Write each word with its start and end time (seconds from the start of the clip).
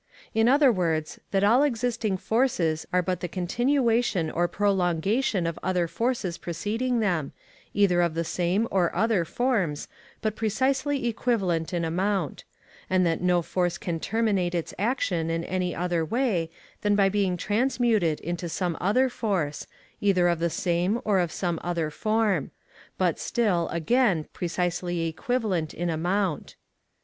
In 0.33 0.49
other 0.49 0.71
words, 0.71 1.19
that 1.29 1.43
all 1.43 1.61
existing 1.61 2.17
forces 2.17 2.87
are 2.91 3.03
but 3.03 3.19
the 3.19 3.27
continuation 3.27 4.31
or 4.31 4.47
prolongation 4.47 5.45
of 5.45 5.59
other 5.61 5.87
forces 5.87 6.39
preceding 6.39 7.01
them, 7.01 7.33
either 7.75 8.01
of 8.01 8.15
the 8.15 8.23
same 8.23 8.67
or 8.71 8.95
other 8.95 9.23
forms, 9.25 9.87
but 10.19 10.35
precisely 10.35 11.05
equivalent 11.07 11.71
in 11.71 11.85
amount; 11.85 12.45
and 12.89 13.05
that 13.05 13.21
no 13.21 13.43
force 13.43 13.77
can 13.77 13.99
terminate 13.99 14.55
its 14.55 14.73
action 14.79 15.29
in 15.29 15.43
any 15.43 15.75
other 15.75 16.03
way 16.03 16.49
than 16.81 16.95
by 16.95 17.07
being 17.07 17.37
transmuted 17.37 18.19
into 18.21 18.49
some 18.49 18.75
other 18.81 19.07
force, 19.07 19.67
either 19.99 20.27
of 20.29 20.39
the 20.39 20.49
same 20.49 20.99
or 21.05 21.19
of 21.19 21.31
some 21.31 21.59
other 21.63 21.91
form; 21.91 22.49
but 22.97 23.19
still, 23.19 23.69
again, 23.69 24.25
precisely 24.33 25.05
equivalent 25.07 25.75
in 25.75 25.91
amount. 25.91 26.55